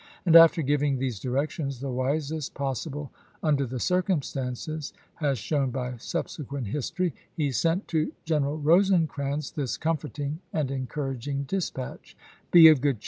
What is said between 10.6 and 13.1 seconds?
encouraging dispatch: "Be of good cheer.